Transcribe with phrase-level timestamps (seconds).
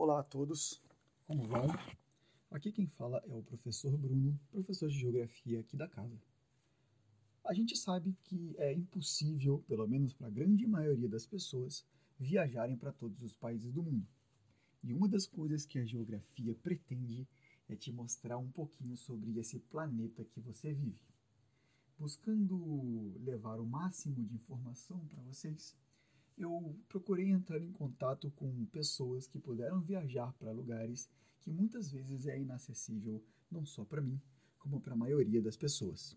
[0.00, 0.80] Olá a todos,
[1.26, 1.66] como vão?
[2.52, 6.16] Aqui quem fala é o professor Bruno, professor de Geografia aqui da casa.
[7.44, 11.84] A gente sabe que é impossível, pelo menos para a grande maioria das pessoas,
[12.16, 14.06] viajarem para todos os países do mundo.
[14.84, 17.26] E uma das coisas que a geografia pretende
[17.68, 21.02] é te mostrar um pouquinho sobre esse planeta que você vive.
[21.98, 25.76] Buscando levar o máximo de informação para vocês,
[26.38, 31.10] eu procurei entrar em contato com pessoas que puderam viajar para lugares
[31.40, 34.20] que muitas vezes é inacessível não só para mim,
[34.58, 36.16] como para a maioria das pessoas.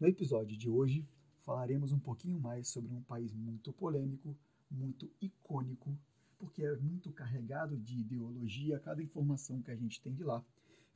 [0.00, 1.06] No episódio de hoje,
[1.42, 4.36] falaremos um pouquinho mais sobre um país muito polêmico,
[4.70, 5.98] muito icônico,
[6.38, 10.44] porque é muito carregado de ideologia cada informação que a gente tem de lá.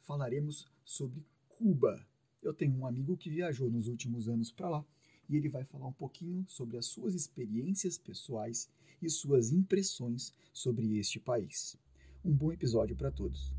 [0.01, 2.05] Falaremos sobre Cuba.
[2.43, 4.85] Eu tenho um amigo que viajou nos últimos anos para lá
[5.29, 8.69] e ele vai falar um pouquinho sobre as suas experiências pessoais
[9.01, 11.77] e suas impressões sobre este país.
[12.25, 13.55] Um bom episódio para todos.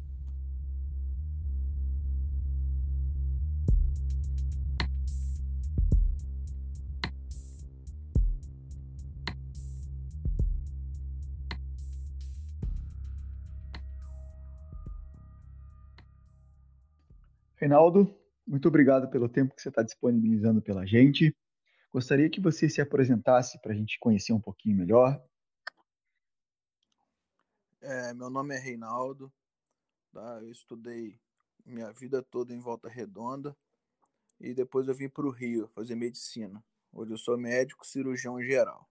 [17.57, 18.15] Reinaldo,
[18.45, 21.35] muito obrigado pelo tempo que você está disponibilizando pela gente.
[21.91, 25.21] Gostaria que você se apresentasse para a gente conhecer um pouquinho melhor.
[27.81, 29.31] É, meu nome é Reinaldo,
[30.11, 30.39] tá?
[30.41, 31.19] eu estudei
[31.65, 33.55] minha vida toda em Volta Redonda
[34.39, 36.63] e depois eu vim para o Rio fazer medicina.
[36.91, 38.87] Hoje eu sou médico cirurgião geral.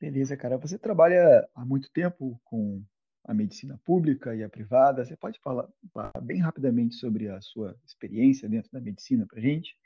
[0.00, 0.56] Beleza, cara.
[0.58, 2.84] Você trabalha há muito tempo com
[3.24, 5.04] a medicina pública e a privada.
[5.04, 9.76] Você pode falar, falar bem rapidamente sobre a sua experiência dentro da medicina para gente?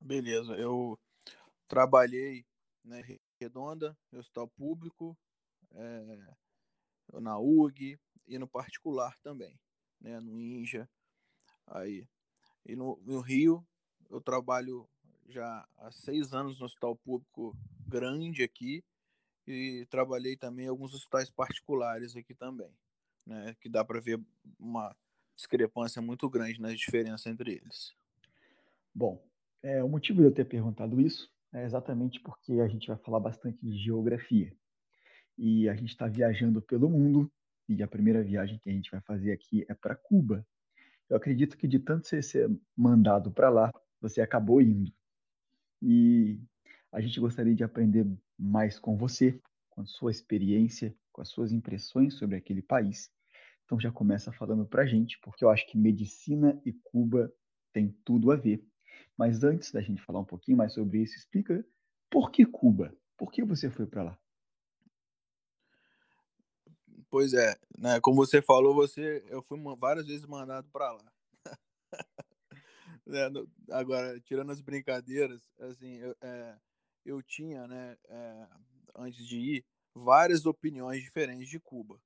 [0.00, 0.98] Beleza, eu
[1.66, 2.46] trabalhei
[2.84, 5.16] na né, Redonda, no hospital público,
[5.72, 6.34] é,
[7.20, 9.58] na UG e no particular também,
[10.00, 10.88] né, no INJA.
[11.66, 12.06] Aí.
[12.64, 13.66] E no, no Rio,
[14.08, 14.88] eu trabalho
[15.28, 17.56] já há seis anos no hospital público
[17.86, 18.82] grande aqui
[19.46, 22.72] e trabalhei também em alguns hospitais particulares aqui também,
[23.26, 24.20] né, que dá para ver
[24.58, 24.94] uma
[25.34, 27.94] discrepância muito grande nas diferenças entre eles.
[28.94, 29.27] Bom,
[29.62, 33.20] é, o motivo de eu ter perguntado isso é exatamente porque a gente vai falar
[33.20, 34.52] bastante de geografia.
[35.36, 37.30] E a gente está viajando pelo mundo,
[37.68, 40.46] e a primeira viagem que a gente vai fazer aqui é para Cuba.
[41.08, 44.92] Eu acredito que de tanto você ser mandado para lá, você acabou indo.
[45.82, 46.40] E
[46.90, 48.06] a gente gostaria de aprender
[48.38, 53.10] mais com você, com a sua experiência, com as suas impressões sobre aquele país.
[53.64, 57.32] Então já começa falando para gente, porque eu acho que medicina e Cuba
[57.72, 58.64] tem tudo a ver.
[59.18, 61.66] Mas antes da gente falar um pouquinho mais sobre isso, explica
[62.08, 62.96] por que Cuba?
[63.16, 64.18] Por que você foi para lá?
[67.10, 68.00] Pois é, né?
[68.00, 71.12] Como você falou, você, eu fui várias vezes mandado para lá.
[73.08, 73.28] é,
[73.72, 76.56] agora, tirando as brincadeiras, assim, eu, é,
[77.04, 78.48] eu tinha, né, é,
[78.94, 79.64] antes de ir,
[79.94, 82.00] várias opiniões diferentes de Cuba.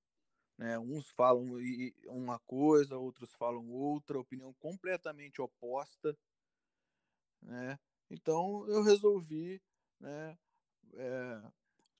[0.56, 0.78] Né?
[0.78, 1.58] Uns falam
[2.06, 6.16] uma coisa, outros falam outra, opinião completamente oposta
[7.42, 7.78] né?
[8.10, 9.60] Então eu resolvi
[10.00, 10.38] né,
[10.94, 11.42] é,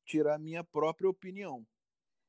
[0.05, 1.67] tirar minha própria opinião.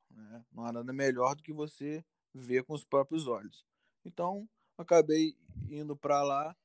[0.10, 0.46] Né?
[0.52, 2.04] Não há nada melhor do que você
[2.34, 3.66] ver com os próprios olhos.
[4.06, 4.48] Então
[4.78, 5.38] acabei
[5.70, 6.56] indo para lá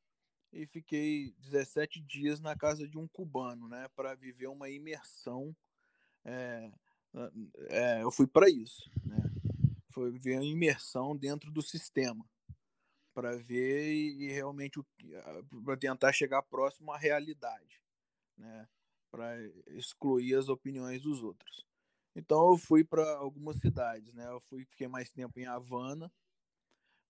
[0.52, 5.54] e fiquei 17 dias na casa de um cubano, né, para viver uma imersão.
[6.24, 6.70] É,
[7.68, 9.18] é, eu fui para isso, né?
[9.90, 12.24] Foi viver uma imersão dentro do sistema
[13.18, 14.80] para ver e, realmente
[15.64, 17.82] para tentar chegar próximo à realidade,
[18.36, 18.68] né?
[19.10, 21.66] Para excluir as opiniões dos outros.
[22.14, 24.28] Então eu fui para algumas cidades, né?
[24.28, 26.08] Eu fui fiquei mais tempo em Havana,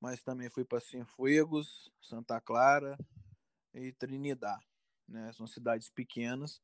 [0.00, 2.96] mas também fui para Cienfuegos, Santa Clara
[3.74, 4.58] e Trinidad,
[5.06, 5.30] né?
[5.34, 6.62] São cidades pequenas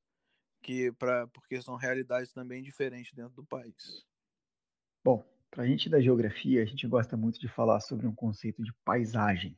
[0.63, 4.07] que para porque são realidades também diferentes dentro do país.
[5.05, 5.23] Bom,
[5.55, 8.73] para a gente da geografia, a gente gosta muito de falar sobre um conceito de
[8.85, 9.57] paisagem.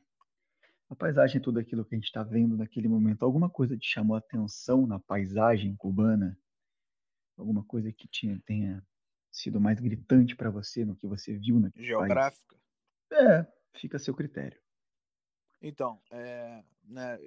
[0.87, 3.25] A paisagem é tudo aquilo que a gente está vendo naquele momento.
[3.25, 6.39] Alguma coisa te chamou a atenção na paisagem cubana?
[7.35, 8.85] Alguma coisa que tinha, tenha
[9.31, 12.55] sido mais gritante para você no que você viu naquele Geográfica?
[13.09, 13.27] País?
[13.27, 14.61] É, fica a seu critério.
[15.59, 17.17] Então, é, né,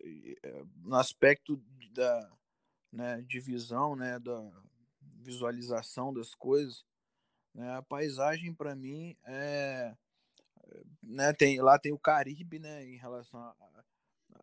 [0.44, 1.60] é, no aspecto
[1.92, 2.32] da
[2.92, 4.62] né, divisão, né, da
[5.02, 6.84] visualização das coisas,
[7.54, 7.76] né?
[7.76, 9.94] A paisagem para mim é,
[11.02, 13.54] né, tem lá tem o Caribe, né, em relação à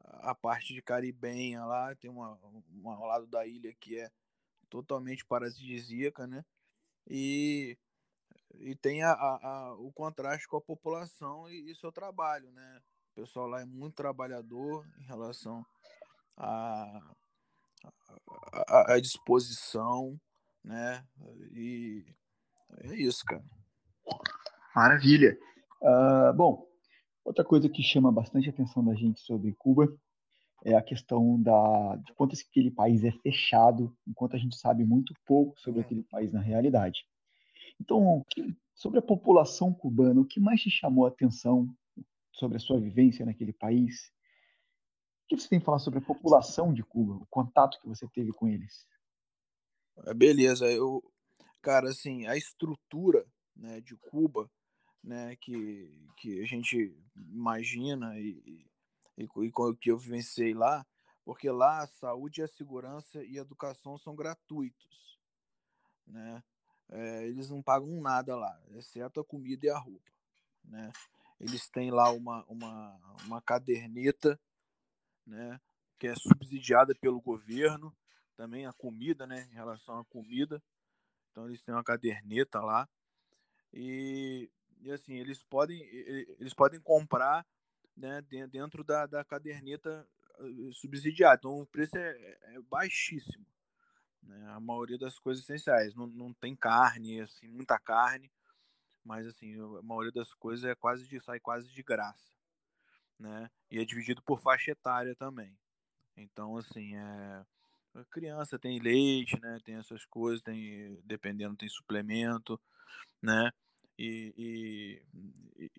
[0.03, 2.37] a, a, parte de caribenha lá, tem uma,
[2.69, 4.09] uma ao lado da ilha que é
[4.69, 6.43] totalmente paradisíaca, né?
[7.09, 7.77] E
[8.59, 12.81] e tem a, a, o contraste com a população e, e seu trabalho, né?
[13.11, 15.65] O pessoal lá é muito trabalhador em relação
[16.35, 16.99] à
[18.51, 20.19] a, a, a, disposição,
[20.63, 21.05] né?
[21.51, 22.05] E
[22.83, 23.43] é isso, cara.
[24.75, 25.37] Maravilha.
[25.81, 26.67] Uh, bom,
[27.23, 29.87] outra coisa que chama bastante atenção da gente sobre Cuba
[30.63, 35.13] é a questão da, de quanto aquele país é fechado, enquanto a gente sabe muito
[35.25, 37.05] pouco sobre aquele país na realidade.
[37.79, 38.25] Então,
[38.75, 41.67] sobre a população cubana, o que mais te chamou a atenção
[42.33, 44.11] sobre a sua vivência naquele país?
[45.25, 48.07] O que você tem a falar sobre a população de Cuba, o contato que você
[48.07, 48.85] teve com eles?
[50.05, 51.03] É, beleza, eu,
[51.67, 54.49] cara, assim, a estrutura né, de Cuba,
[55.03, 58.65] né, que, que a gente imagina e,
[59.17, 60.87] e, e que eu vivenciei lá,
[61.25, 65.19] porque lá a saúde, a segurança e a educação são gratuitos,
[66.07, 66.41] né?
[66.87, 70.09] É, eles não pagam nada lá, exceto a comida e a roupa,
[70.63, 70.89] né?
[71.37, 74.39] Eles têm lá uma, uma, uma caderneta,
[75.25, 75.59] né?
[75.99, 77.93] Que é subsidiada pelo governo,
[78.37, 79.49] também a comida, né?
[79.51, 80.63] Em relação à comida,
[81.37, 82.89] então eles têm uma caderneta lá
[83.71, 84.49] e,
[84.81, 85.79] e assim eles podem
[86.39, 87.45] eles podem comprar
[87.95, 90.07] né, dentro da, da caderneta
[90.39, 91.37] eh, subsidiada.
[91.37, 93.45] Então o preço é, é, é baixíssimo.
[94.23, 94.47] Né?
[94.49, 95.93] A maioria das coisas essenciais.
[95.95, 98.31] Não, não tem carne, assim, muita carne,
[99.03, 102.31] mas assim, a maioria das coisas é quase de, sai quase de graça.
[103.19, 103.49] Né?
[103.69, 105.57] E é dividido por faixa etária também.
[106.15, 107.45] Então, assim, é.
[108.05, 109.59] Criança tem leite, né?
[109.63, 112.59] Tem essas coisas, tem, dependendo, tem suplemento,
[113.21, 113.51] né?
[113.97, 115.01] E,
[115.57, 115.69] e,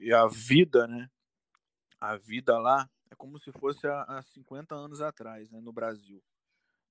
[0.00, 1.08] e, a vida, né?
[2.04, 6.22] a vida lá é como se fosse há, há 50 anos atrás, né, no Brasil,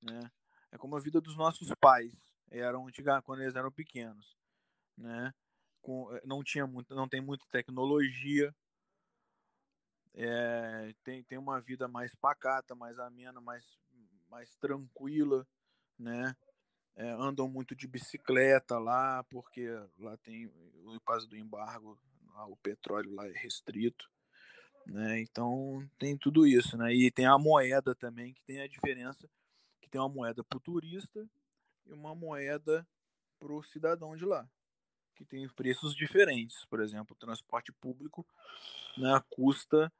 [0.02, 0.32] né?
[0.72, 2.12] É como a vida dos nossos pais
[2.50, 2.88] eram
[3.24, 4.36] quando eles eram pequenos,
[4.98, 5.32] né?
[5.82, 8.54] Com, eh, não tinha muito, não tem muita tecnologia,
[10.16, 13.78] é, tem, tem uma vida mais pacata, mais amena, mais,
[14.34, 15.48] mais tranquila,
[15.98, 16.36] né?
[16.96, 19.68] É, andam muito de bicicleta lá, porque
[20.00, 22.00] lá tem, por causa do embargo,
[22.34, 24.10] lá, o petróleo lá é restrito.
[24.88, 25.22] Né?
[25.22, 26.94] Então tem tudo isso, né?
[26.94, 29.30] E tem a moeda também, que tem a diferença,
[29.80, 31.28] que tem uma moeda para o turista
[31.86, 32.86] e uma moeda
[33.40, 34.50] para o cidadão de lá,
[35.16, 36.66] que tem preços diferentes.
[36.66, 38.26] Por exemplo, o transporte público
[38.98, 39.94] né, custa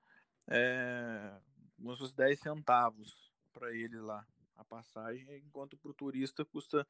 [0.48, 1.40] é,
[1.80, 6.86] uns 10 centavos para ele lá a passagem, enquanto para o turista custa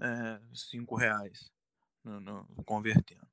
[0.00, 1.52] é, 5 reais
[2.02, 3.26] no, no, convertendo.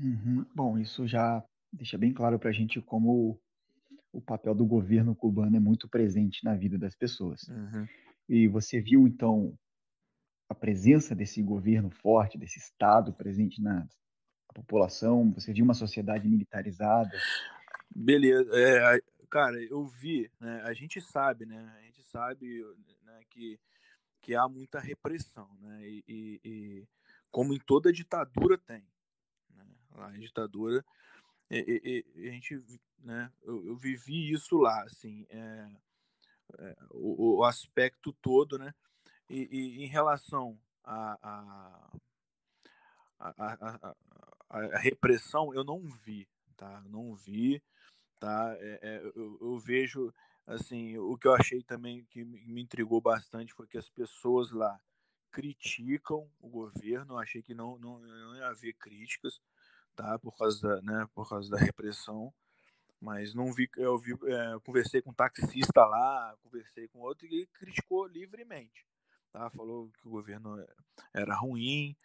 [0.00, 0.46] Uhum.
[0.54, 3.40] Bom, isso já deixa bem claro para a gente como
[4.12, 7.42] o papel do governo cubano é muito presente na vida das pessoas.
[7.48, 7.86] Uhum.
[8.28, 9.58] E você viu, então,
[10.48, 13.86] a presença desse governo forte, desse Estado presente na
[14.54, 15.30] população?
[15.32, 17.16] Você viu uma sociedade militarizada?
[17.94, 18.50] Beleza.
[18.54, 22.64] É, cara, eu vi, né, a gente sabe, né, a gente sabe
[23.02, 23.60] né, que,
[24.20, 26.88] que há muita repressão, né, e, e, e
[27.30, 28.84] como em toda ditadura tem.
[29.50, 30.84] Né, lá em ditadura
[31.50, 32.62] e, a gente,
[32.98, 35.70] né, eu, eu, vivi isso lá, assim, é,
[36.58, 38.74] é, o, o, aspecto todo, né,
[39.30, 41.98] e, em relação à a,
[43.18, 43.94] a,
[44.50, 47.62] a, a, repressão, eu não vi, tá, não vi,
[48.18, 50.12] tá, é, é, eu, eu, vejo,
[50.46, 54.78] assim, o que eu achei também que me intrigou bastante foi que as pessoas lá
[55.30, 59.40] criticam o governo, eu achei que não, não, não ia haver críticas,
[59.94, 60.18] tá?
[60.18, 62.32] Por causa da, né, por causa da repressão.
[63.00, 67.46] Mas não vi, eu vi, é, conversei com um taxista lá, conversei com outro e
[67.54, 68.84] criticou livremente,
[69.32, 69.48] tá?
[69.50, 70.56] Falou que o governo
[71.14, 71.96] era ruim,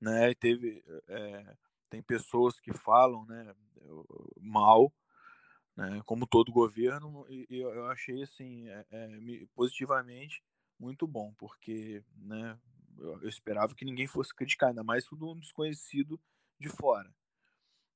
[0.00, 0.32] né?
[0.34, 1.56] teve, é,
[1.90, 3.54] tem pessoas que falam, né,
[4.40, 4.90] mal,
[5.78, 6.02] né?
[6.04, 10.42] Como todo governo e, eu achei assim, é, é positivamente
[10.76, 12.58] muito bom, porque, né?
[12.98, 16.20] Eu esperava que ninguém fosse criticar, ainda mais tudo um desconhecido
[16.58, 17.08] de fora.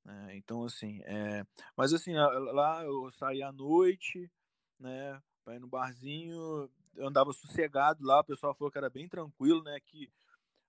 [0.06, 1.44] É, então, assim, é...
[1.76, 4.30] mas assim, lá eu saía à noite,
[4.78, 9.08] né, para ir no barzinho, eu andava sossegado lá, o pessoal falou que era bem
[9.08, 10.08] tranquilo, né, que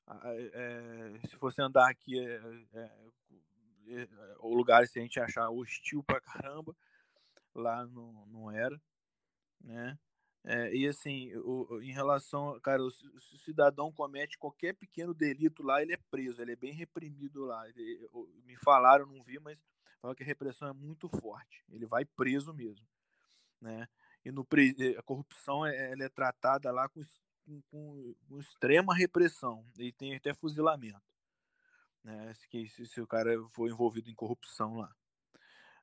[0.08, 2.41] é, se fosse andar aqui, é,
[2.74, 4.08] é,
[4.39, 6.75] o lugar se a gente achar hostil pra caramba,
[7.55, 8.81] lá não, era,
[9.62, 9.98] né,
[10.45, 15.81] é, e assim, o, em relação, cara, se o cidadão comete qualquer pequeno delito lá,
[15.81, 17.67] ele é preso, ele é bem reprimido lá.
[17.69, 18.10] Ele,
[18.45, 19.57] me falaram, não vi, mas
[20.01, 21.63] falaram que a repressão é muito forte.
[21.69, 22.86] Ele vai preso mesmo,
[23.62, 23.88] né?
[24.25, 24.45] E no
[24.98, 27.01] a corrupção é, ela é tratada lá com,
[27.69, 29.65] com, com extrema repressão.
[29.77, 31.01] E tem até fuzilamento,
[32.03, 32.33] né?
[32.33, 34.93] Se, se, se o cara for envolvido em corrupção lá.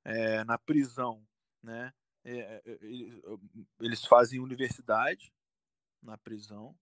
[0.05, 1.27] É, na prisão,
[1.63, 1.93] né?
[2.25, 2.79] É, é,
[3.81, 5.33] eles fazem universidade
[6.03, 6.75] na prisão,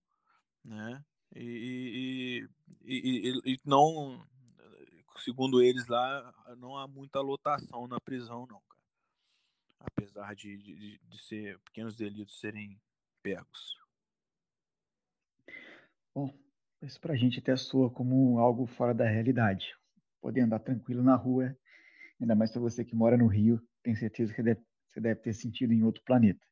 [0.65, 1.05] né?
[1.35, 2.49] E,
[2.85, 4.27] e, e, e, não,
[5.19, 8.83] segundo eles lá, não há muita lotação na prisão, não, cara.
[9.81, 12.81] Apesar de, de, de ser pequenos delitos serem
[13.23, 13.79] pegos.
[16.15, 16.37] Bom,
[16.83, 19.77] isso pra gente até soa como algo fora da realidade.
[20.21, 21.57] Poder andar tranquilo na rua,
[22.21, 25.33] ainda mais para você que mora no Rio, tenho certeza que deve, você deve ter
[25.33, 26.45] sentido em outro planeta.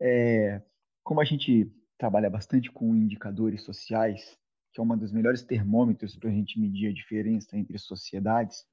[0.00, 0.62] É,
[1.02, 4.38] como a gente trabalha bastante com indicadores sociais,
[4.72, 8.64] que é uma dos melhores termômetros para a gente medir a diferença entre sociedades,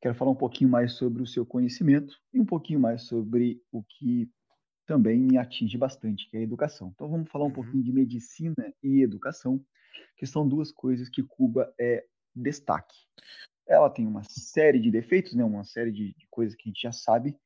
[0.00, 3.82] quero falar um pouquinho mais sobre o seu conhecimento e um pouquinho mais sobre o
[3.82, 4.30] que
[4.86, 6.90] também me atinge bastante, que é a educação.
[6.94, 7.52] Então vamos falar um uhum.
[7.52, 9.62] pouquinho de medicina e educação,
[10.16, 12.96] que são duas coisas que Cuba é destaque.
[13.66, 16.82] Ela tem uma série de defeitos, né, uma série de, de coisas que a gente
[16.82, 17.36] já sabe,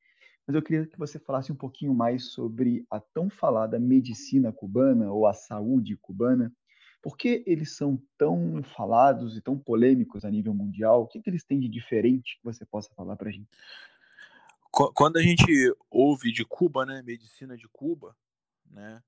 [0.46, 5.10] mas eu queria que você falasse um pouquinho mais sobre a tão falada medicina cubana
[5.10, 6.52] ou a saúde cubana.
[7.02, 11.02] Por que eles são tão falados e tão polêmicos a nível mundial?
[11.02, 13.48] O que, que eles têm de diferente que você possa falar para a gente?
[14.70, 15.44] Quando a gente
[15.90, 18.14] ouve de Cuba, né, medicina de Cuba,
[18.70, 19.02] né,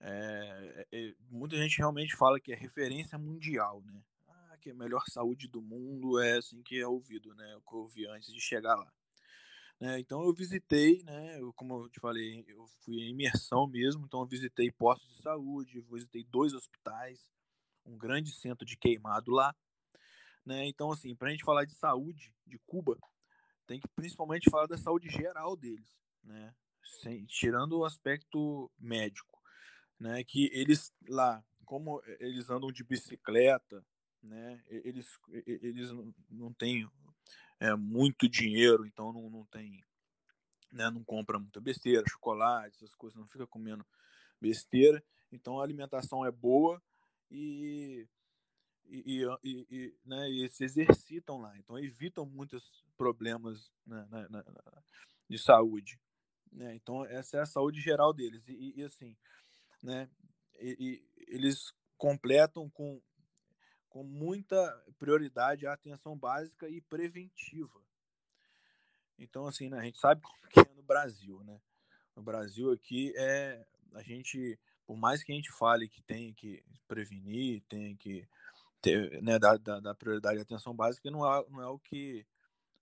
[0.00, 4.00] é, é, muita gente realmente fala que é referência mundial, né?
[4.68, 7.56] Que a melhor saúde do mundo é assim que é ouvido, né?
[7.56, 8.92] O que eu ouvi antes de chegar lá.
[9.80, 11.40] Né, então eu visitei, né?
[11.40, 15.22] Eu, como eu te falei, eu fui em imersão mesmo, então eu visitei postos de
[15.22, 17.30] saúde, visitei dois hospitais,
[17.86, 19.56] um grande centro de queimado lá,
[20.44, 20.66] né?
[20.66, 22.98] Então assim, para a gente falar de saúde de Cuba,
[23.66, 26.54] tem que principalmente falar da saúde geral deles, né?
[27.00, 29.40] Sem, tirando o aspecto médico,
[29.98, 30.22] né?
[30.24, 33.82] Que eles lá, como eles andam de bicicleta,
[34.22, 34.62] né?
[34.68, 35.08] Eles,
[35.46, 35.90] eles
[36.30, 36.88] não têm
[37.60, 39.84] é, muito dinheiro, então não, não tem,
[40.70, 40.90] né?
[40.90, 43.86] Não compra muita besteira, chocolate, essas coisas, não fica comendo
[44.40, 45.02] besteira.
[45.30, 46.82] Então a alimentação é boa
[47.30, 48.08] e
[48.90, 54.42] e, e, e, né, e se exercitam lá, então evitam muitos problemas né, na, na,
[54.42, 54.82] na,
[55.28, 56.00] de saúde.
[56.50, 56.74] Né?
[56.74, 59.14] Então essa é a saúde geral deles e, e assim,
[59.82, 60.08] né,
[60.58, 63.00] eles completam com,
[63.88, 67.80] com muita prioridade a atenção básica e preventiva.
[69.18, 71.60] Então assim, né, a gente sabe como que é no Brasil, né?
[72.14, 73.64] No Brasil aqui é
[73.94, 78.28] a gente, por mais que a gente fale que tem que prevenir, tem que
[78.80, 82.26] ter, né, da, da, da, prioridade à atenção básica não é, não é o que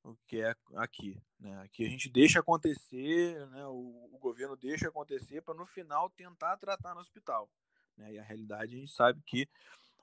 [0.04, 1.60] o que é aqui, né?
[1.62, 3.66] Aqui a gente deixa acontecer, né?
[3.66, 7.50] O, o governo deixa acontecer para no final tentar tratar no hospital,
[7.96, 8.12] né?
[8.12, 9.48] E a realidade a gente sabe que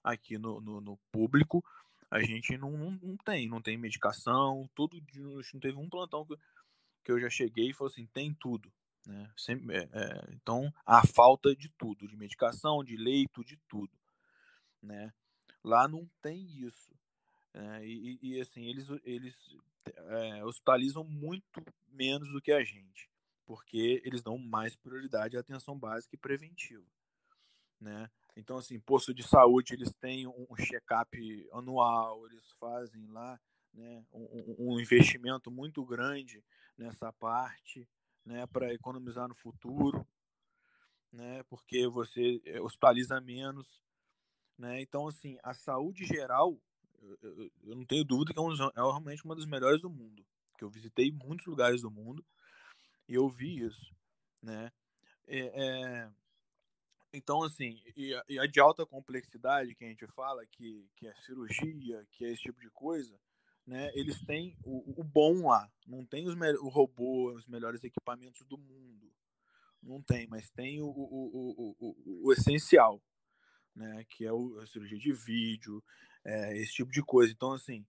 [0.03, 1.63] aqui no, no, no público
[2.13, 4.69] a gente não, não, não, tem, não tem medicação,
[5.11, 6.35] dia, não teve um plantão que,
[7.03, 8.71] que eu já cheguei e falou assim, tem tudo,
[9.07, 9.31] né?
[9.35, 13.91] Sempre, é, é, então a falta de tudo, de medicação, de leito, de tudo,
[14.79, 15.11] né?
[15.63, 16.93] Lá não tem isso.
[17.51, 19.35] É, e, e, assim, eles, eles
[19.85, 23.09] é, hospitalizam muito menos do que a gente,
[23.43, 26.85] porque eles dão mais prioridade à atenção básica e preventiva.
[27.79, 28.09] Né?
[28.35, 33.39] Então, assim, posto de saúde, eles têm um check-up anual, eles fazem lá
[33.73, 36.43] né, um, um investimento muito grande
[36.77, 37.87] nessa parte
[38.25, 40.05] né, para economizar no futuro,
[41.11, 43.79] né, porque você é, hospitaliza menos,
[44.57, 44.81] né?
[44.81, 46.57] Então, assim, a saúde geral,
[47.21, 50.25] eu, eu não tenho dúvida que é, um, é, realmente uma das melhores do mundo.
[50.57, 52.25] Que eu visitei muitos lugares do mundo
[53.07, 53.93] e eu vi isso,
[54.41, 54.71] né?
[55.27, 56.11] É, é,
[57.13, 61.07] então, assim, e a, e a, de alta complexidade que a gente fala, que, que
[61.07, 63.15] é cirurgia, que é esse tipo de coisa,
[63.65, 63.91] né?
[63.93, 65.71] Eles têm o, o bom lá.
[65.85, 69.13] Não tem os o robô, os melhores equipamentos do mundo.
[69.81, 73.01] Não tem, mas tem o, o, o, o essencial,
[73.75, 74.03] né?
[74.09, 75.83] Que é a cirurgia de vídeo,
[76.25, 77.31] é, esse tipo de coisa.
[77.31, 77.85] Então, assim,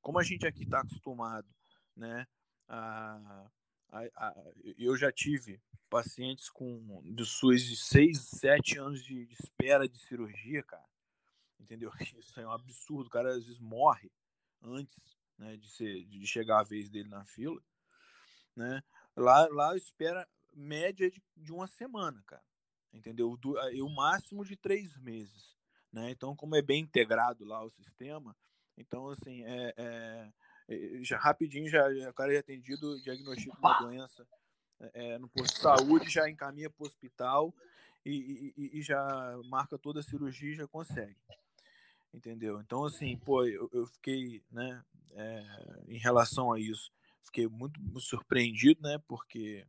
[0.00, 1.48] como a gente aqui está acostumado,
[1.96, 2.26] né?
[2.68, 3.50] A,
[3.90, 7.24] a, a, eu já tive pacientes com de
[7.64, 10.86] de 6, 7 anos de, de, espera de cirurgia, cara.
[11.58, 11.90] Entendeu?
[12.18, 13.06] Isso é um absurdo.
[13.06, 14.10] O cara às vezes morre
[14.62, 17.60] antes né, de, ser, de chegar a vez dele na fila.
[18.54, 18.82] Né?
[19.16, 22.42] Lá, lá espera média de, de uma semana, cara
[22.92, 23.36] entendeu?
[23.36, 25.56] Do, o máximo de três meses,
[25.92, 26.10] né?
[26.10, 28.36] Então, como é bem integrado lá o sistema,
[28.76, 30.32] então, assim, é, é
[31.02, 34.26] já rapidinho, já, o cara é atendido, diagnostica uma doença
[34.94, 37.54] é, no posto de saúde, já encaminha para o hospital
[38.04, 41.16] e, e, e, já marca toda a cirurgia e já consegue.
[42.12, 42.60] entendeu?
[42.60, 44.82] Então, assim, pô, eu, eu fiquei, né,
[45.12, 45.44] é,
[45.88, 46.90] em relação a isso,
[47.22, 49.66] fiquei muito, muito surpreendido, né, porque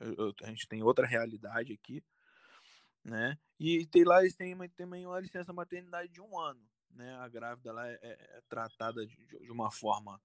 [0.00, 2.02] eu, a gente tem outra realidade aqui,
[3.04, 6.60] né, e tem lá eles têm também uma licença maternidade de um ano,
[6.90, 10.20] né, a grávida lá é, é tratada de, de uma forma,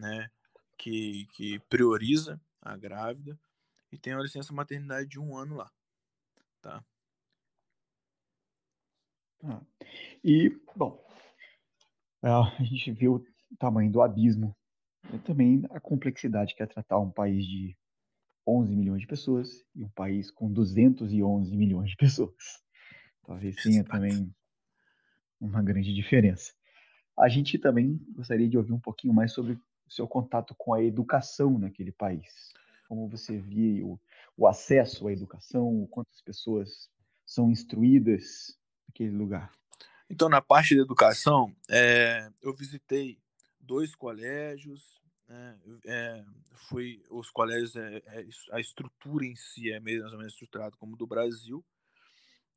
[0.00, 0.30] né,
[0.78, 3.38] que, que prioriza a grávida
[3.92, 5.70] e tem uma licença maternidade de um ano lá,
[6.60, 6.84] tá?
[9.44, 9.62] Ah,
[10.24, 11.02] e, bom,
[12.22, 14.54] a gente viu o tamanho do abismo
[15.12, 17.76] e também a complexidade que é tratar um país de
[18.46, 22.62] 11 milhões de pessoas e um país com 211 milhões de pessoas.
[23.24, 24.34] Talvez tenha também
[25.40, 26.52] uma grande diferença.
[27.18, 29.58] A gente também gostaria de ouvir um pouquinho mais sobre
[29.90, 32.52] seu contato com a educação naquele país.
[32.88, 34.00] Como você via o,
[34.36, 36.88] o acesso à educação, quantas pessoas
[37.26, 38.56] são instruídas
[38.88, 39.52] naquele lugar.
[40.08, 43.20] Então, na parte da educação, é, eu visitei
[43.58, 46.24] dois colégios, né, é,
[46.68, 50.96] fui, os colégios, é, é, a estrutura em si é mais ou menos estruturada como
[50.96, 51.64] do Brasil,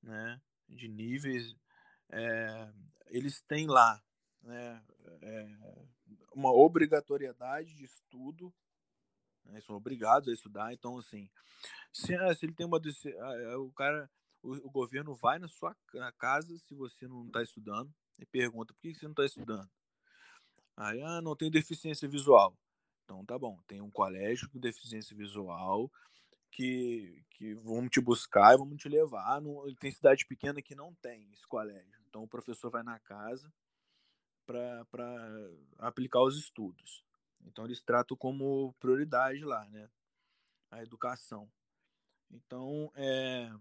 [0.02, 1.56] né, de níveis.
[2.10, 2.70] É,
[3.10, 4.02] eles têm lá
[4.42, 4.82] né,
[5.22, 5.48] é,
[6.34, 8.54] uma obrigatoriedade de estudo,
[9.46, 11.30] né, são obrigados a estudar, então, assim,
[11.92, 12.80] se, ah, se ele tem uma.
[12.80, 14.10] Ah, o cara
[14.42, 18.74] o, o governo vai na sua na casa se você não está estudando e pergunta
[18.74, 19.70] por que você não está estudando.
[20.76, 22.56] Aí, ah, não tenho deficiência visual.
[23.04, 25.92] Então tá bom, tem um colégio com deficiência visual
[26.52, 29.42] que, que vamos te buscar e vamos te levar.
[29.42, 32.02] No, tem cidade pequena que não tem esse colégio.
[32.08, 33.52] Então o professor vai na casa
[34.46, 34.86] para
[35.80, 37.04] aplicar os estudos.
[37.46, 39.90] Então eles tratam como prioridade lá, né?
[40.72, 41.50] A educação.
[42.32, 43.54] Então, é,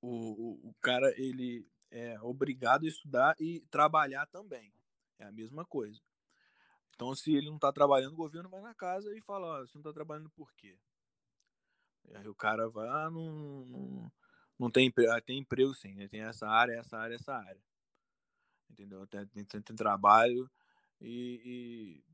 [0.00, 4.72] o, o, cara ele é obrigado a estudar e trabalhar também.
[5.18, 6.00] É a mesma coisa.
[6.94, 9.72] Então, se ele não está trabalhando, o governo vai na casa e fala: oh, você
[9.74, 10.78] não está trabalhando por quê?
[12.04, 14.12] E aí o cara vai: ah, não, não,
[14.58, 15.20] não tem emprego.
[15.22, 16.08] Tem emprego sim, né?
[16.08, 17.60] tem essa área, essa área, essa área.
[18.72, 19.06] Entendeu?
[19.06, 20.50] Tem, tem, tem, trabalho
[21.00, 22.04] e, e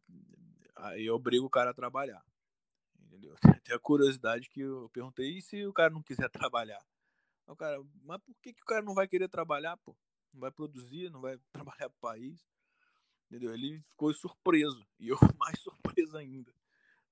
[0.77, 2.25] aí obriga o cara a trabalhar.
[3.01, 3.35] Entendeu?
[3.65, 6.85] Tem a curiosidade que eu perguntei: e se o cara não quiser trabalhar?
[7.47, 9.97] o cara, mas por que, que o cara não vai querer trabalhar, pô?
[10.35, 12.45] Não vai produzir, não vai trabalhar pro país.
[13.27, 13.55] Entendeu?
[13.55, 14.87] Ele ficou surpreso.
[14.99, 16.53] E eu mais surpreso ainda,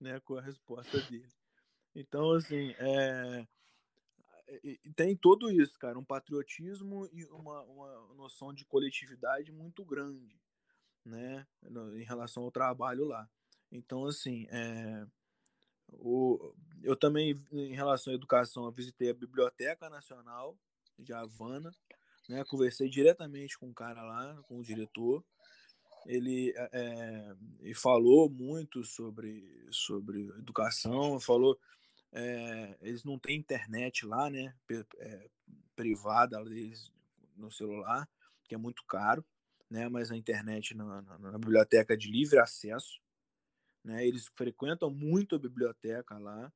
[0.01, 1.33] né, com a resposta dele.
[1.95, 3.47] Então, assim, é...
[4.95, 5.99] tem tudo isso, cara.
[5.99, 10.41] Um patriotismo e uma, uma noção de coletividade muito grande,
[11.05, 11.47] né,
[11.95, 13.29] em relação ao trabalho lá.
[13.71, 15.07] Então, assim, é
[15.93, 20.57] o, eu também, em relação à educação, visitei a Biblioteca Nacional
[20.99, 21.71] de Havana,
[22.29, 22.45] né?
[22.45, 25.25] Conversei diretamente com o cara lá, com o diretor.
[26.07, 31.59] Ele é, é falou muito sobre, sobre educação, falou
[32.13, 34.55] é, eles não têm internet lá, né?
[34.99, 35.31] É,
[35.75, 36.91] privada deles
[37.37, 38.09] no celular,
[38.45, 39.25] que é muito caro,
[39.71, 39.89] né?
[39.89, 43.01] Mas a internet na, na, na biblioteca é de livre acesso.
[43.85, 44.07] Né?
[44.07, 46.53] Eles frequentam muito a biblioteca lá,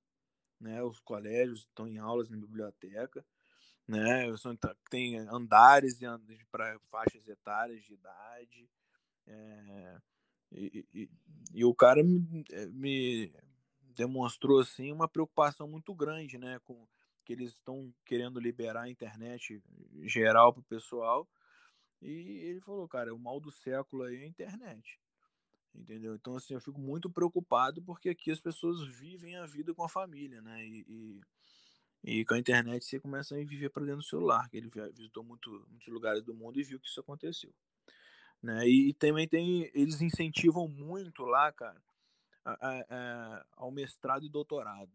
[0.61, 0.83] né?
[0.83, 3.25] Os colégios estão em aulas na biblioteca,
[3.87, 4.37] né?
[4.37, 4.57] São,
[4.91, 5.99] tem andares
[6.51, 8.71] para faixas etárias de idade.
[9.27, 10.01] É,
[10.53, 11.11] e, e,
[11.55, 13.33] e, o cara me, me,
[14.01, 16.59] demonstrou assim uma preocupação muito grande, né?
[16.65, 16.89] Com
[17.23, 19.63] que eles estão querendo liberar a internet
[20.05, 21.29] geral para o pessoal.
[22.01, 22.09] E
[22.49, 24.99] ele falou, cara, o mal do século aí é a internet.
[25.75, 26.15] Entendeu?
[26.15, 29.89] Então, assim, eu fico muito preocupado porque aqui as pessoas vivem a vida com a
[29.89, 30.65] família, né?
[30.65, 31.21] E, e,
[32.03, 35.23] e com a internet você começa a viver para dentro do celular, que ele visitou
[35.23, 37.53] muito, muitos lugares do mundo e viu que isso aconteceu.
[38.43, 38.67] Né?
[38.67, 41.81] E, e também tem, eles incentivam muito lá, cara,
[42.45, 44.91] a, ao mestrado e doutorado.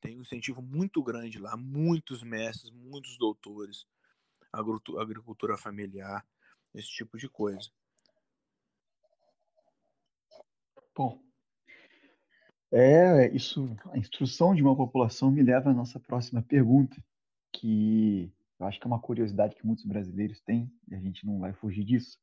[0.00, 3.86] Tem um incentivo muito grande lá, muitos mestres, muitos doutores,
[4.52, 6.24] agricultura familiar,
[6.74, 7.68] esse tipo de coisa.
[10.94, 11.20] Bom,
[12.70, 13.76] é isso.
[13.92, 16.96] A instrução de uma população me leva à nossa próxima pergunta,
[17.52, 21.38] que eu acho que é uma curiosidade que muitos brasileiros têm e a gente não
[21.38, 22.18] vai fugir disso.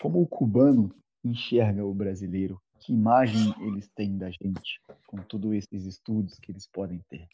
[0.00, 2.60] Como o cubano enxerga o brasileiro?
[2.80, 7.28] Que imagem eles têm da gente com todos esses estudos que eles podem ter?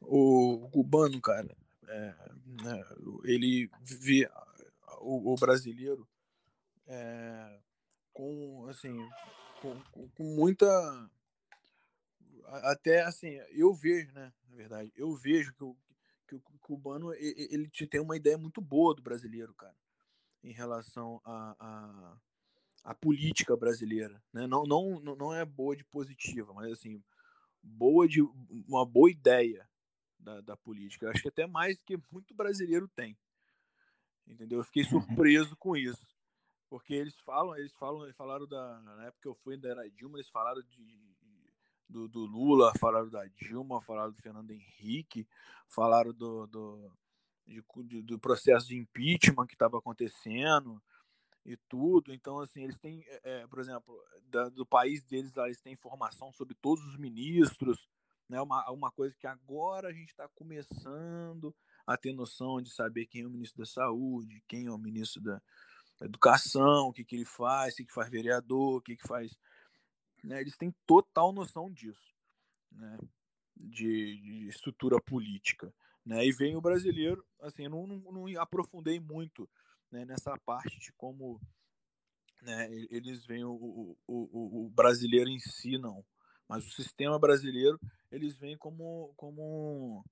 [0.00, 1.56] O cubano, cara,
[1.88, 2.14] é,
[2.62, 2.84] né,
[3.24, 4.28] ele vê
[5.00, 6.06] o, o brasileiro
[6.86, 7.58] é,
[8.12, 8.96] com assim
[9.92, 10.66] com, com muita.
[12.46, 14.32] Até assim, eu vejo, né?
[14.48, 15.76] Na verdade, eu vejo que o,
[16.28, 19.74] que o cubano ele tem uma ideia muito boa do brasileiro, cara.
[20.42, 22.16] em relação a, a,
[22.84, 24.22] a, política brasileira.
[24.32, 24.46] Né?
[24.46, 27.02] Não, não, não é boa de positiva, mas assim,
[27.62, 28.20] boa de
[28.68, 29.68] uma boa ideia
[30.18, 31.06] da, da política.
[31.06, 33.16] Eu acho que até mais que muito brasileiro tem.
[34.26, 34.58] Entendeu?
[34.58, 34.90] Eu fiquei uhum.
[34.90, 36.06] surpreso com isso.
[36.68, 38.80] Porque eles falam, eles falam, eles falaram da.
[38.80, 40.98] Na época que eu fui da era Dilma, eles falaram de,
[41.88, 45.28] do, do, Lula, falaram da Dilma, falaram do Fernando Henrique,
[45.68, 46.92] falaram do, do,
[47.84, 50.82] de, do processo de impeachment que estava acontecendo
[51.44, 52.12] e tudo.
[52.12, 56.32] Então, assim, eles têm, é, por exemplo, da, do país deles, lá, eles têm informação
[56.32, 57.88] sobre todos os ministros,
[58.28, 58.40] né?
[58.40, 61.54] Uma, uma coisa que agora a gente está começando
[61.86, 65.22] a ter noção de saber quem é o ministro da Saúde, quem é o ministro
[65.22, 65.42] da,
[66.00, 69.36] educação, o que, que ele faz, o que, que faz vereador, o que, que faz.
[70.22, 70.40] Né?
[70.40, 72.14] Eles têm total noção disso,
[72.72, 72.98] né?
[73.56, 75.72] de, de estrutura política.
[76.04, 76.26] Né?
[76.26, 79.48] E vem o brasileiro, assim, eu não, não, não aprofundei muito
[79.90, 81.40] né, nessa parte de como
[82.42, 86.04] né, eles veem o, o, o, o, brasileiro em si, não.
[86.46, 87.80] Mas o sistema brasileiro,
[88.12, 90.04] eles veem como, como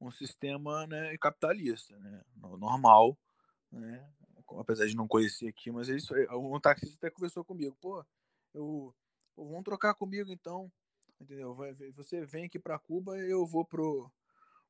[0.00, 3.18] um sistema né, capitalista, né, normal,
[3.70, 4.08] né,
[4.58, 6.26] apesar de não conhecer aqui, mas é isso aí.
[6.30, 8.04] Um taxista até conversou comigo, pô,
[8.54, 8.94] eu,
[9.34, 10.72] pô, vamos trocar comigo então,
[11.20, 11.54] entendeu?
[11.96, 14.10] Você vem aqui para Cuba eu vou pro,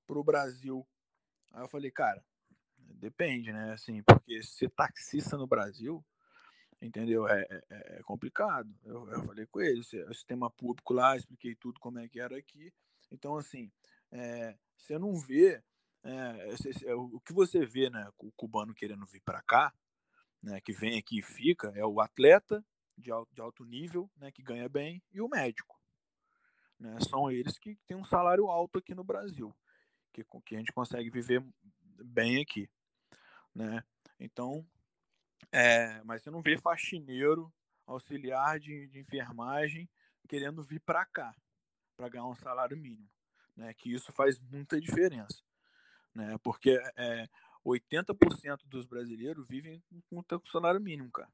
[0.07, 0.87] pro Brasil.
[1.53, 2.25] Aí eu falei, cara,
[2.99, 3.73] depende, né?
[3.73, 6.05] Assim, porque ser taxista no Brasil,
[6.81, 7.27] entendeu?
[7.29, 8.73] É, é, é complicado.
[8.85, 12.37] Eu, eu, falei com ele, o sistema público lá, expliquei tudo como é que era
[12.37, 12.73] aqui.
[13.11, 13.71] Então, assim,
[14.11, 15.63] é, você não vê
[16.05, 19.73] é, o que você vê, né, o cubano querendo vir para cá,
[20.43, 22.65] né, que vem aqui e fica, é o atleta
[22.97, 25.81] de alto, de alto nível, né, que ganha bem, e o médico.
[26.79, 29.55] Né, são eles que têm um salário alto aqui no Brasil,
[30.13, 31.45] que, que a gente consegue viver
[32.05, 32.69] bem aqui.
[33.59, 33.83] Né?
[34.21, 34.67] Então,
[35.51, 37.53] é, mas você não vê faxineiro,
[37.87, 39.89] auxiliar de, de enfermagem
[40.29, 41.35] querendo vir para cá
[41.97, 43.09] para ganhar um salário mínimo,
[43.57, 43.73] né?
[43.75, 45.43] Que isso faz muita diferença
[46.19, 46.37] né?
[46.43, 47.29] Porque é,
[47.65, 51.31] 80% dos brasileiros vivem com o salário mínimo, cara.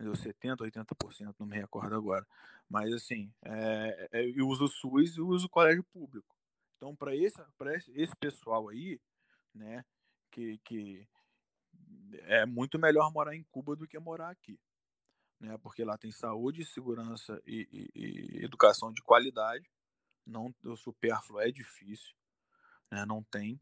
[0.00, 2.26] 70%, 80%, não me recordo agora.
[2.68, 6.36] Mas assim, é, é, eu uso o SUS e uso o colégio público.
[6.76, 7.40] Então, para esse,
[7.74, 9.00] esse, esse pessoal aí,
[9.54, 9.84] né,
[10.30, 11.08] que, que
[12.22, 14.58] é muito melhor morar em Cuba do que morar aqui.
[15.38, 19.70] Né, porque lá tem saúde, segurança e, e, e educação de qualidade.
[20.24, 22.16] Não, o supérfluo é difícil,
[22.90, 23.60] né, não tem.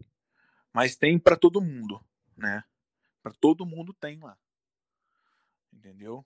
[0.72, 2.04] Mas tem para todo mundo,
[2.36, 2.64] né?
[3.22, 4.36] Para todo mundo tem lá.
[5.72, 6.24] Entendeu?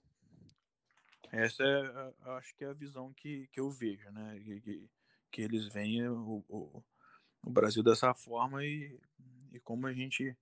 [1.31, 4.39] Essa é, acho que é a visão que, que eu vejo, né?
[4.39, 4.89] Que,
[5.31, 6.83] que eles veem o, o,
[7.43, 8.99] o, Brasil dessa forma e,
[9.51, 10.35] e como a gente,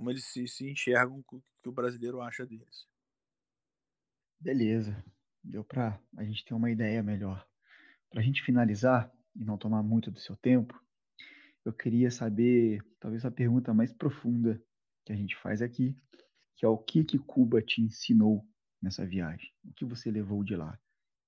[0.00, 2.88] como eles se, se enxergam, o que o brasileiro acha deles.
[4.40, 5.04] Beleza,
[5.44, 7.46] deu para a gente ter uma ideia melhor.
[8.08, 10.82] Para a gente finalizar e não tomar muito do seu tempo,
[11.66, 14.58] eu queria saber, talvez a pergunta mais profunda
[15.04, 15.94] que a gente faz aqui,
[16.56, 18.42] que é o que que Cuba te ensinou
[18.80, 19.52] nessa viagem?
[19.66, 20.80] O que você levou de lá?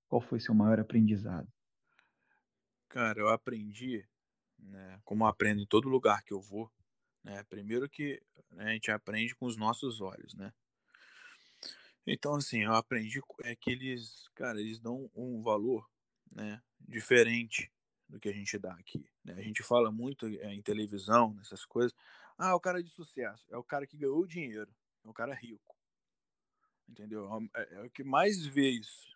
[0.09, 1.47] Qual foi seu maior aprendizado?
[2.89, 4.03] Cara, eu aprendi,
[4.59, 6.73] né, como eu aprendo em todo lugar que eu vou,
[7.23, 10.53] né, primeiro que né, a gente aprende com os nossos olhos, né?
[12.07, 15.89] Então, assim, eu aprendi é que eles, cara, eles dão um valor,
[16.35, 17.71] né, diferente
[18.09, 19.09] do que a gente dá aqui.
[19.25, 19.35] Né?
[19.35, 21.95] A gente fala muito é, em televisão, nessas coisas.
[22.37, 24.71] Ah, o cara de sucesso é o cara que ganhou dinheiro,
[25.05, 25.77] é o cara rico.
[26.89, 27.29] Entendeu?
[27.55, 29.09] É, é o que mais vê isso.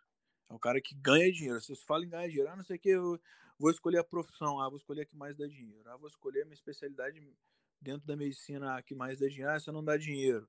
[0.49, 1.61] É o cara que ganha dinheiro.
[1.61, 3.21] Se você fala em ganhar dinheiro, ah, não sei o que, eu
[3.59, 5.90] vou escolher a profissão, ah, vou escolher a que mais dá dinheiro.
[5.90, 7.21] Ah, vou escolher a minha especialidade
[7.87, 9.53] dentro da medicina, que mais dá dinheiro.
[9.53, 10.49] Ah, essa não dá dinheiro.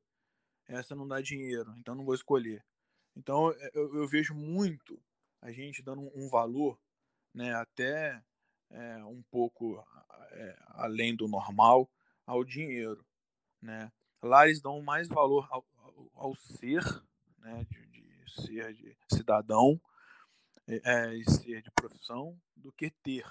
[0.67, 2.65] Essa não dá dinheiro, então não vou escolher.
[3.15, 4.99] Então eu, eu vejo muito
[5.39, 6.79] a gente dando um valor,
[7.33, 8.21] né, até
[8.71, 9.85] é, um pouco
[10.31, 11.89] é, além do normal
[12.25, 13.05] ao dinheiro,
[13.61, 13.91] né?
[14.21, 16.83] Lá eles dão mais valor ao, ao, ao ser,
[17.37, 17.65] né?
[17.69, 19.79] De, de, ser de cidadão
[20.67, 23.25] é, e ser de profissão do que ter,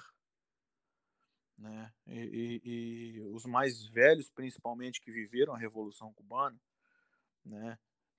[1.57, 1.91] né?
[2.05, 6.59] E, e, e, os mais velhos, principalmente que viveram a Revolução Cubana,
[7.43, 7.77] né?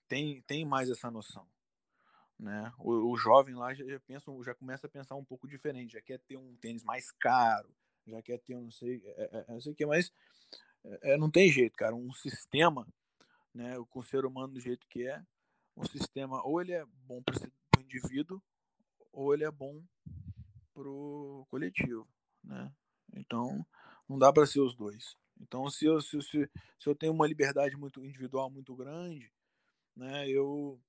[0.08, 1.46] Tem, tem mais essa noção.
[2.38, 2.72] Né?
[2.78, 6.00] O, o jovem lá já, já, pensa, já começa a pensar um pouco diferente, já
[6.00, 7.68] quer ter um tênis mais caro,
[8.06, 10.12] já quer ter não sei, é, é, é não sei o que, mas
[11.02, 11.94] é, não tem jeito, cara.
[11.94, 12.86] Um sistema,
[13.52, 15.22] né, com o ser humano do jeito que é,
[15.76, 18.42] um sistema ou ele é bom para o indivíduo
[19.12, 19.82] ou ele é bom
[20.72, 22.08] para o coletivo,
[22.42, 22.72] né?
[23.14, 23.66] Então
[24.08, 25.16] não dá para ser os dois.
[25.40, 29.30] Então se eu, se, se, se eu tenho uma liberdade muito individual muito grande,
[29.94, 30.80] né, eu,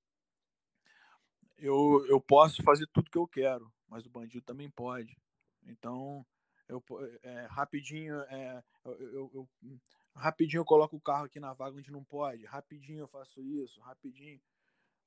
[1.58, 5.16] eu, eu posso fazer tudo que eu quero, mas o bandido também pode.
[5.64, 6.24] Então,
[6.68, 6.82] eu,
[7.22, 9.80] é, rapidinho, é, eu, eu, eu,
[10.14, 13.80] rapidinho eu coloco o carro aqui na vaga onde não pode, rapidinho eu faço isso,
[13.80, 14.40] rapidinho.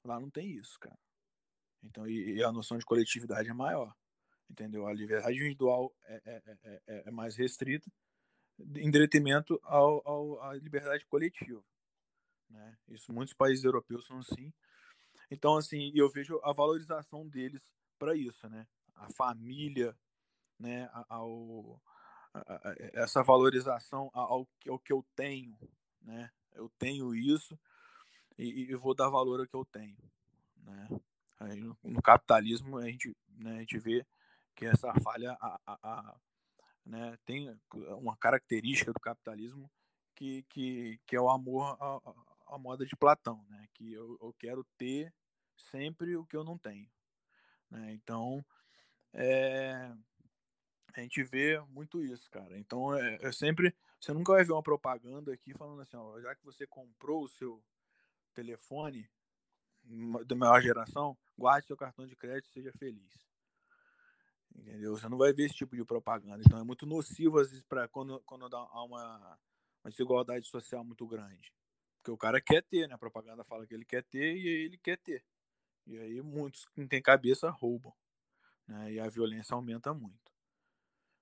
[0.04, 0.99] Lá não tem isso, cara.
[1.82, 3.95] Então, e, e a noção de coletividade é maior,
[4.54, 4.86] entendeu?
[4.86, 7.92] A liberdade individual é, é, é, é mais restrita
[8.76, 11.63] em detrimento ao, ao, à liberdade coletiva.
[12.50, 12.78] Né?
[12.88, 14.54] Isso muitos países europeus são assim.
[15.32, 18.68] Então, assim, eu vejo a valorização deles para isso, né?
[18.96, 19.98] A família,
[20.60, 20.88] né?
[21.10, 21.82] Ao,
[22.32, 25.58] a, a, essa valorização ao, ao que eu tenho,
[26.00, 26.30] né?
[26.54, 27.60] Eu tenho isso
[28.38, 29.98] e, e vou dar valor ao que eu tenho,
[30.58, 30.88] né?
[31.39, 34.06] Aí, no, capitalismo a gente, né, a gente vê
[34.56, 36.16] que essa falha a, a,
[36.86, 37.60] né, tem
[37.98, 39.70] uma característica do capitalismo
[40.16, 44.34] que, que, que é o amor à, à moda de Platão, né, que eu, eu
[44.38, 45.13] quero ter
[45.58, 46.89] sempre o que eu não tenho.
[47.70, 47.94] Né?
[47.94, 48.46] Então,
[49.13, 49.92] é,
[50.96, 52.58] a gente vê muito isso, cara.
[52.58, 53.74] Então, é, é, sempre.
[54.00, 57.30] Você nunca vai ver uma propaganda aqui falando assim: ó, já que você comprou o
[57.30, 57.63] seu
[58.34, 59.10] telefone
[60.26, 63.12] da maior geração, guarde seu cartão de crédito e seja feliz.
[64.56, 64.96] Entendeu?
[64.96, 66.44] Você não vai ver esse tipo de propaganda.
[66.46, 69.38] Então, é muito nocivo, às vezes, para quando, quando dá uma,
[69.84, 71.54] uma desigualdade social muito grande.
[71.98, 72.96] Porque o cara quer ter, né?
[72.96, 75.24] A propaganda fala que ele quer ter e ele quer ter.
[75.88, 77.94] E aí muitos que não têm cabeça roubam.
[78.68, 78.94] Né?
[78.94, 80.32] E a violência aumenta muito.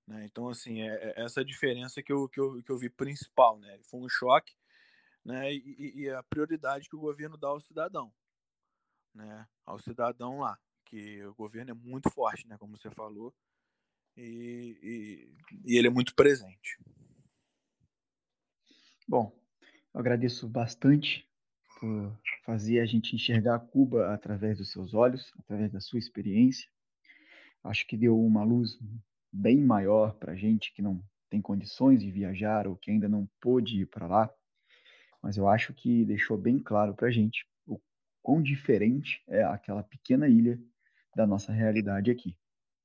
[0.07, 0.25] Né?
[0.25, 3.59] Então, assim, é, é essa diferença que eu, que, eu, que eu vi principal.
[3.59, 3.79] Né?
[3.83, 4.53] Foi um choque
[5.23, 5.53] né?
[5.53, 8.11] E, e, a prioridade que o governo dá ao cidadão.
[9.13, 9.47] Né?
[9.65, 10.59] Ao cidadão lá.
[10.91, 12.57] Que o governo é muito forte, né?
[12.57, 13.33] como você falou.
[14.17, 16.77] E, e, e ele é muito presente.
[19.07, 19.33] Bom,
[19.93, 21.25] eu agradeço bastante
[21.79, 26.69] por fazer a gente enxergar Cuba através dos seus olhos, através da sua experiência.
[27.63, 28.77] Acho que deu uma luz
[29.31, 33.81] bem maior para gente que não tem condições de viajar ou que ainda não pôde
[33.81, 34.29] ir para lá,
[35.21, 37.79] mas eu acho que deixou bem claro para gente o
[38.21, 40.61] quão diferente é aquela pequena ilha
[41.15, 42.35] da nossa realidade aqui.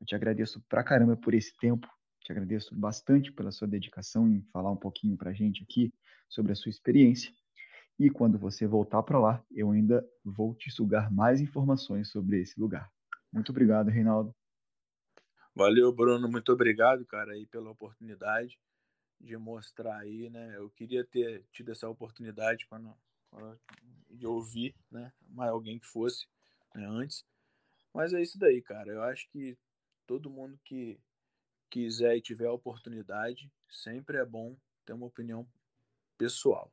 [0.00, 1.88] Eu te agradeço pra caramba por esse tempo,
[2.20, 5.92] te agradeço bastante pela sua dedicação em falar um pouquinho para a gente aqui
[6.28, 7.32] sobre a sua experiência
[7.98, 12.58] e quando você voltar para lá, eu ainda vou te sugar mais informações sobre esse
[12.60, 12.90] lugar.
[13.32, 14.34] Muito obrigado, Reinaldo.
[15.54, 16.28] Valeu, Bruno.
[16.28, 18.58] Muito obrigado, cara, aí pela oportunidade
[19.18, 20.56] de mostrar aí, né?
[20.56, 22.94] Eu queria ter tido essa oportunidade quando,
[23.30, 23.58] quando
[24.10, 25.10] de ouvir, né?
[25.30, 26.26] Mais alguém que fosse
[26.74, 27.24] né, antes.
[27.96, 28.92] Mas é isso daí, cara.
[28.92, 29.56] Eu acho que
[30.06, 31.00] todo mundo que
[31.70, 34.54] quiser e tiver a oportunidade, sempre é bom
[34.84, 35.48] ter uma opinião
[36.18, 36.70] pessoal.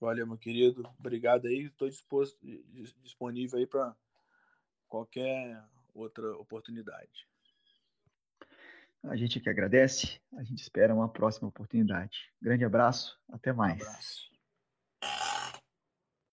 [0.00, 0.82] Valeu, meu querido.
[0.98, 1.66] Obrigado aí.
[1.66, 1.88] Estou
[3.04, 3.96] disponível aí para
[4.88, 5.62] qualquer
[5.94, 7.28] outra oportunidade.
[9.04, 10.20] A gente que agradece.
[10.36, 12.34] A gente espera uma próxima oportunidade.
[12.42, 13.16] Grande abraço.
[13.28, 13.80] Até mais.
[13.80, 14.35] Um abraço.